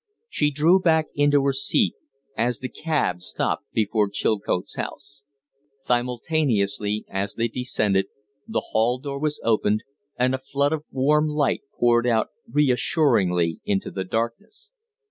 She 0.29 0.49
drew 0.49 0.79
back 0.79 1.09
into 1.13 1.43
her 1.43 1.53
seat, 1.53 1.93
as 2.35 2.57
the 2.57 2.69
cab 2.69 3.21
stopped 3.21 3.71
before 3.71 4.09
Chilcote's 4.09 4.75
house. 4.75 5.23
Simultaneously 5.75 7.05
as 7.07 7.35
they 7.35 7.47
descended, 7.47 8.07
the 8.47 8.63
hall 8.71 8.97
door 8.97 9.19
was 9.19 9.39
opened 9.43 9.83
and 10.17 10.33
a 10.33 10.39
flood 10.39 10.73
of 10.73 10.85
warm 10.89 11.27
light 11.27 11.61
poured 11.79 12.07
out 12.07 12.29
reassuringly 12.51 13.59
into 13.63 13.91
the 13.91 14.03
darkness. 14.03 14.71